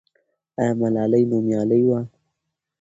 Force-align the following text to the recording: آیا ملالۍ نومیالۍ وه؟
آیا 0.59 0.73
ملالۍ 0.79 1.23
نومیالۍ 1.31 1.81
وه؟ 1.87 1.99